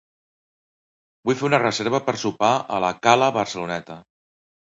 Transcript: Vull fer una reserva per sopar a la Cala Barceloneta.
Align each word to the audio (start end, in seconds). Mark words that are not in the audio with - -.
Vull 1.29 1.37
fer 1.41 1.45
una 1.49 1.59
reserva 1.63 2.01
per 2.07 2.15
sopar 2.21 2.51
a 2.77 2.79
la 2.87 2.91
Cala 3.09 3.27
Barceloneta. 3.37 3.99